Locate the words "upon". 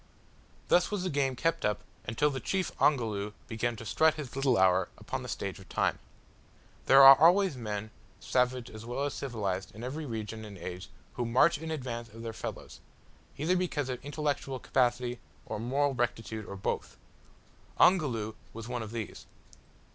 4.97-5.21